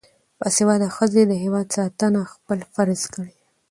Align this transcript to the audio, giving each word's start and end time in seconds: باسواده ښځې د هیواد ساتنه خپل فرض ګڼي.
باسواده 0.39 0.87
ښځې 0.95 1.23
د 1.27 1.31
هیواد 1.43 1.67
ساتنه 1.77 2.19
خپل 2.33 2.59
فرض 2.73 3.01
ګڼي. 3.13 3.35